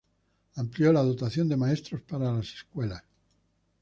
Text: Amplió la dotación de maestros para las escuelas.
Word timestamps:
Amplió 0.55 0.91
la 0.91 1.03
dotación 1.03 1.47
de 1.47 1.55
maestros 1.57 2.01
para 2.01 2.33
las 2.33 2.51
escuelas. 2.51 3.03